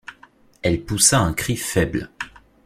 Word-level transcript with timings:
Elle 0.63 0.83
poussa 0.83 1.19
un 1.19 1.31
cri 1.31 1.55
faible. 1.55 2.09